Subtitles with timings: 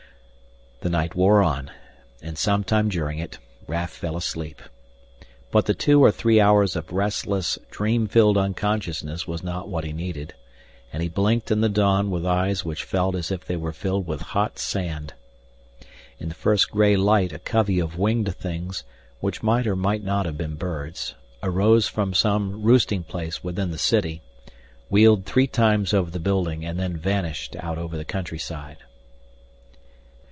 [0.83, 1.69] The night wore on
[2.23, 4.59] and sometime during it Raf fell asleep.
[5.51, 9.93] But the two or three hours of restless, dream filled unconsciousness was not what he
[9.93, 10.33] needed,
[10.91, 14.07] and he blinked in the dawn with eyes which felt as if they were filled
[14.07, 15.13] with hot sand.
[16.17, 18.83] In the first gray light a covey of winged things,
[19.19, 21.13] which might or might not have been birds,
[21.43, 24.23] arose from some roosting place within the city,
[24.89, 28.77] wheeled three times over the building, and then vanished out over the countryside.